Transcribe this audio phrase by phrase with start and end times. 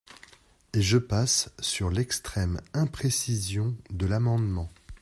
[0.73, 4.67] Et je passe sur l’extrême imprécision de l’amendement.